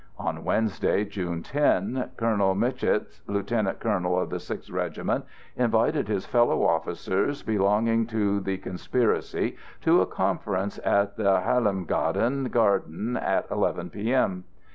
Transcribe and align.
On 0.17 0.43
Wednesday, 0.43 1.05
June 1.05 1.43
10, 1.43 2.09
Colonel 2.17 2.55
Mitshitch, 2.55 3.21
lieutenant 3.27 3.79
colonel 3.79 4.19
of 4.19 4.31
the 4.31 4.39
Sixth 4.39 4.71
Regiment, 4.71 5.25
invited 5.55 6.07
his 6.07 6.25
fellow 6.25 6.65
officers 6.65 7.43
belonging 7.43 8.07
to 8.07 8.39
the 8.39 8.57
conspiracy 8.57 9.57
to 9.81 10.01
a 10.01 10.07
conference 10.07 10.79
at 10.83 11.17
the 11.17 11.41
Helimagdan 11.41 12.49
Garden 12.49 13.15
at 13.15 13.45
11 13.51 13.91
P.M. 13.91 14.45